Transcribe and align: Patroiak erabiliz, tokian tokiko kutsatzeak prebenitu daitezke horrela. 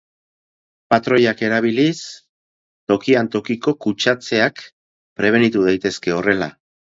Patroiak 0.93 1.43
erabiliz, 1.49 1.99
tokian 2.93 3.29
tokiko 3.37 3.75
kutsatzeak 3.87 4.65
prebenitu 5.21 5.67
daitezke 5.69 6.17
horrela. 6.19 6.49